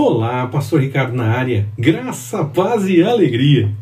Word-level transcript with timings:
Olá, 0.00 0.46
Pastor 0.46 0.80
Ricardo 0.80 1.12
na 1.12 1.24
área. 1.24 1.68
Graça, 1.76 2.44
paz 2.44 2.86
e 2.86 3.02
alegria. 3.02 3.74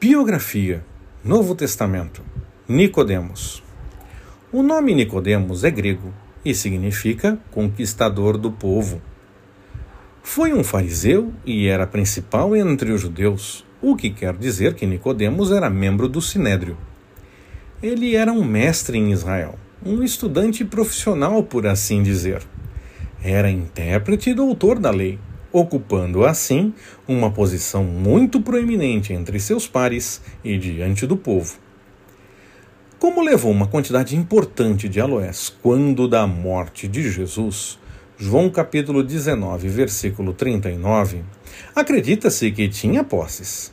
Biografia, 0.00 0.84
Novo 1.22 1.54
Testamento, 1.54 2.20
Nicodemos. 2.68 3.62
O 4.50 4.60
nome 4.60 4.92
Nicodemos 4.92 5.62
é 5.62 5.70
grego 5.70 6.12
e 6.44 6.52
significa 6.52 7.38
conquistador 7.52 8.36
do 8.36 8.50
povo. 8.50 9.00
Foi 10.20 10.52
um 10.52 10.64
fariseu 10.64 11.32
e 11.46 11.68
era 11.68 11.86
principal 11.86 12.56
entre 12.56 12.90
os 12.90 13.00
judeus, 13.00 13.64
o 13.80 13.94
que 13.94 14.10
quer 14.10 14.36
dizer 14.36 14.74
que 14.74 14.84
Nicodemos 14.84 15.52
era 15.52 15.70
membro 15.70 16.08
do 16.08 16.20
sinédrio. 16.20 16.76
Ele 17.80 18.16
era 18.16 18.32
um 18.32 18.42
mestre 18.42 18.98
em 18.98 19.12
Israel 19.12 19.56
um 19.84 20.02
estudante 20.02 20.64
profissional, 20.64 21.42
por 21.42 21.66
assim 21.66 22.02
dizer. 22.02 22.42
Era 23.22 23.50
intérprete 23.50 24.30
e 24.30 24.34
doutor 24.34 24.78
da 24.78 24.90
lei, 24.90 25.18
ocupando 25.52 26.24
assim 26.24 26.72
uma 27.06 27.30
posição 27.30 27.84
muito 27.84 28.40
proeminente 28.40 29.12
entre 29.12 29.40
seus 29.40 29.66
pares 29.66 30.20
e 30.44 30.56
diante 30.58 31.06
do 31.06 31.16
povo. 31.16 31.56
Como 32.98 33.22
levou 33.22 33.52
uma 33.52 33.66
quantidade 33.66 34.16
importante 34.16 34.88
de 34.88 35.00
aloés 35.00 35.54
quando 35.62 36.08
da 36.08 36.26
morte 36.26 36.88
de 36.88 37.10
Jesus, 37.10 37.78
João 38.16 38.50
capítulo 38.50 39.04
19, 39.04 39.68
versículo 39.68 40.32
39, 40.32 41.22
acredita-se 41.74 42.50
que 42.50 42.68
tinha 42.68 43.04
posses. 43.04 43.72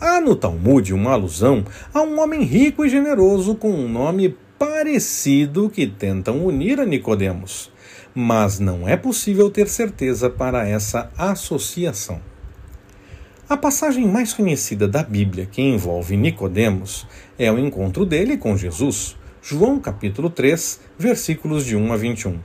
Há 0.00 0.20
no 0.20 0.34
Talmud 0.34 0.92
uma 0.92 1.12
alusão 1.12 1.64
a 1.92 2.02
um 2.02 2.20
homem 2.20 2.42
rico 2.42 2.84
e 2.84 2.88
generoso 2.88 3.54
com 3.54 3.70
um 3.70 3.88
nome 3.88 4.36
parecido 4.58 5.68
que 5.68 5.86
tentam 5.86 6.44
unir 6.44 6.80
a 6.80 6.86
Nicodemos, 6.86 7.70
mas 8.14 8.58
não 8.58 8.88
é 8.88 8.96
possível 8.96 9.50
ter 9.50 9.68
certeza 9.68 10.30
para 10.30 10.68
essa 10.68 11.10
associação. 11.16 12.20
A 13.48 13.56
passagem 13.56 14.06
mais 14.08 14.32
conhecida 14.32 14.88
da 14.88 15.02
Bíblia 15.02 15.46
que 15.46 15.60
envolve 15.60 16.16
Nicodemos 16.16 17.06
é 17.38 17.52
o 17.52 17.58
encontro 17.58 18.06
dele 18.06 18.36
com 18.36 18.56
Jesus, 18.56 19.16
João 19.42 19.78
capítulo 19.78 20.30
3, 20.30 20.80
versículos 20.98 21.66
de 21.66 21.76
1 21.76 21.92
a 21.92 21.96
21. 21.96 22.38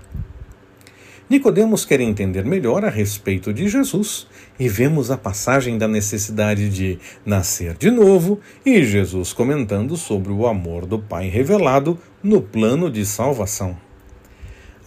Nicodemos 1.29 1.85
quer 1.85 1.99
entender 1.99 2.43
melhor 2.43 2.83
a 2.83 2.89
respeito 2.89 3.53
de 3.53 3.69
Jesus 3.69 4.25
e 4.59 4.67
vemos 4.67 5.11
a 5.11 5.17
passagem 5.17 5.77
da 5.77 5.87
necessidade 5.87 6.69
de 6.69 6.97
nascer 7.23 7.75
de 7.75 7.91
novo 7.91 8.39
e 8.65 8.83
Jesus 8.83 9.31
comentando 9.31 9.95
sobre 9.95 10.31
o 10.31 10.47
amor 10.47 10.87
do 10.87 10.97
Pai 10.97 11.27
revelado 11.29 11.99
no 12.23 12.41
plano 12.41 12.89
de 12.89 13.05
salvação. 13.05 13.77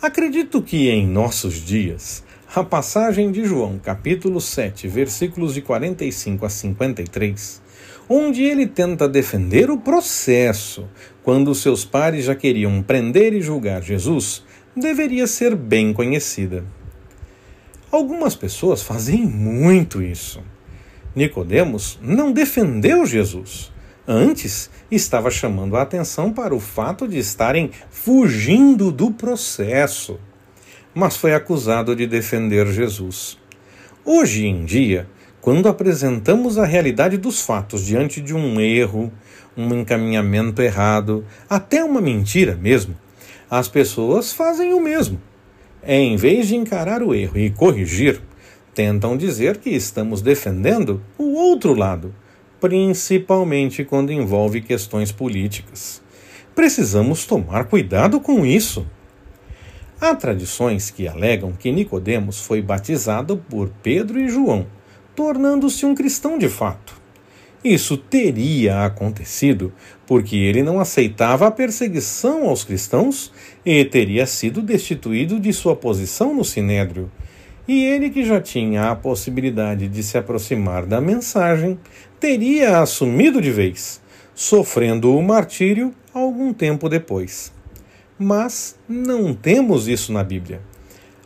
Acredito 0.02 0.60
que 0.60 0.88
em 0.88 1.06
nossos 1.06 1.54
dias 1.64 2.24
a 2.52 2.64
passagem 2.64 3.30
de 3.30 3.44
João, 3.44 3.78
capítulo 3.78 4.40
7, 4.40 4.88
versículos 4.88 5.54
de 5.54 5.62
45 5.62 6.44
a 6.44 6.50
53, 6.50 7.62
onde 8.08 8.42
ele 8.42 8.66
tenta 8.66 9.08
defender 9.08 9.70
o 9.70 9.78
processo 9.78 10.88
quando 11.22 11.54
seus 11.54 11.84
pares 11.84 12.24
já 12.24 12.34
queriam 12.34 12.82
prender 12.82 13.32
e 13.32 13.40
julgar 13.40 13.80
Jesus, 13.80 14.44
deveria 14.76 15.26
ser 15.26 15.54
bem 15.54 15.92
conhecida. 15.92 16.64
Algumas 17.90 18.34
pessoas 18.34 18.82
fazem 18.82 19.24
muito 19.26 20.02
isso. 20.02 20.42
Nicodemos 21.14 21.98
não 22.00 22.32
defendeu 22.32 23.04
Jesus. 23.04 23.70
Antes, 24.08 24.70
estava 24.90 25.30
chamando 25.30 25.76
a 25.76 25.82
atenção 25.82 26.32
para 26.32 26.54
o 26.54 26.58
fato 26.58 27.06
de 27.06 27.18
estarem 27.18 27.70
fugindo 27.90 28.90
do 28.90 29.10
processo, 29.10 30.18
mas 30.94 31.16
foi 31.16 31.34
acusado 31.34 31.94
de 31.94 32.06
defender 32.06 32.66
Jesus. 32.66 33.38
Hoje 34.04 34.46
em 34.46 34.64
dia, 34.64 35.06
quando 35.40 35.68
apresentamos 35.68 36.58
a 36.58 36.64
realidade 36.64 37.16
dos 37.16 37.42
fatos 37.42 37.84
diante 37.84 38.20
de 38.20 38.34
um 38.34 38.60
erro, 38.60 39.12
um 39.56 39.72
encaminhamento 39.74 40.62
errado, 40.62 41.24
até 41.48 41.84
uma 41.84 42.00
mentira 42.00 42.54
mesmo, 42.54 42.96
as 43.52 43.68
pessoas 43.68 44.32
fazem 44.32 44.72
o 44.72 44.80
mesmo. 44.80 45.20
Em 45.86 46.16
vez 46.16 46.48
de 46.48 46.56
encarar 46.56 47.02
o 47.02 47.14
erro 47.14 47.36
e 47.36 47.50
corrigir, 47.50 48.18
tentam 48.74 49.14
dizer 49.14 49.58
que 49.58 49.68
estamos 49.68 50.22
defendendo 50.22 51.02
o 51.18 51.34
outro 51.34 51.74
lado, 51.74 52.14
principalmente 52.58 53.84
quando 53.84 54.10
envolve 54.10 54.62
questões 54.62 55.12
políticas. 55.12 56.00
Precisamos 56.54 57.26
tomar 57.26 57.66
cuidado 57.66 58.20
com 58.20 58.46
isso. 58.46 58.86
Há 60.00 60.14
tradições 60.14 60.90
que 60.90 61.06
alegam 61.06 61.52
que 61.52 61.70
Nicodemos 61.70 62.40
foi 62.40 62.62
batizado 62.62 63.36
por 63.36 63.68
Pedro 63.82 64.18
e 64.18 64.30
João, 64.30 64.66
tornando-se 65.14 65.84
um 65.84 65.94
cristão 65.94 66.38
de 66.38 66.48
fato. 66.48 67.01
Isso 67.64 67.96
teria 67.96 68.84
acontecido 68.84 69.72
porque 70.06 70.36
ele 70.36 70.62
não 70.62 70.80
aceitava 70.80 71.46
a 71.46 71.50
perseguição 71.50 72.48
aos 72.48 72.64
cristãos 72.64 73.32
e 73.64 73.84
teria 73.84 74.26
sido 74.26 74.60
destituído 74.60 75.38
de 75.38 75.52
sua 75.52 75.76
posição 75.76 76.34
no 76.34 76.44
sinédrio. 76.44 77.10
E 77.66 77.84
ele, 77.84 78.10
que 78.10 78.24
já 78.24 78.40
tinha 78.40 78.90
a 78.90 78.96
possibilidade 78.96 79.86
de 79.86 80.02
se 80.02 80.18
aproximar 80.18 80.84
da 80.84 81.00
mensagem, 81.00 81.78
teria 82.18 82.80
assumido 82.80 83.40
de 83.40 83.52
vez, 83.52 84.02
sofrendo 84.34 85.16
o 85.16 85.22
martírio 85.22 85.94
algum 86.12 86.52
tempo 86.52 86.88
depois. 86.88 87.52
Mas 88.18 88.76
não 88.88 89.32
temos 89.32 89.86
isso 89.86 90.12
na 90.12 90.24
Bíblia. 90.24 90.60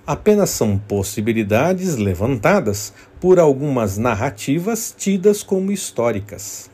Apenas 0.06 0.50
são 0.50 0.78
possibilidades 0.78 1.96
levantadas 1.96 2.92
por 3.20 3.40
algumas 3.40 3.98
narrativas 3.98 4.94
tidas 4.96 5.42
como 5.42 5.72
históricas. 5.72 6.70